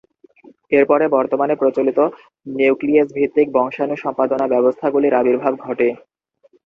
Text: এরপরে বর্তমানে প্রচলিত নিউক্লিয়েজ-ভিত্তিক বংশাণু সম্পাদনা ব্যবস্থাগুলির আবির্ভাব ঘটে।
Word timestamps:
এরপরে 0.71 1.05
বর্তমানে 1.15 1.53
প্রচলিত 1.55 1.99
নিউক্লিয়েজ-ভিত্তিক 2.45 3.47
বংশাণু 3.51 3.95
সম্পাদনা 4.03 4.45
ব্যবস্থাগুলির 4.53 5.17
আবির্ভাব 5.21 5.53
ঘটে। 5.65 5.87